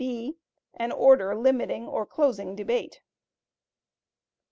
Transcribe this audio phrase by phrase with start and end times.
[0.03, 0.35] (b)
[0.73, 3.01] An Order limiting or closing Debate.